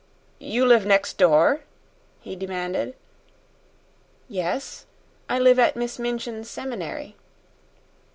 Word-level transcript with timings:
"You 0.39 0.65
live 0.65 0.83
next 0.83 1.19
door?" 1.19 1.59
he 2.21 2.35
demanded. 2.35 2.95
"Yes; 4.27 4.87
I 5.29 5.37
live 5.37 5.59
at 5.59 5.75
Miss 5.75 5.99
Minchin's 5.99 6.49
seminary." 6.49 7.15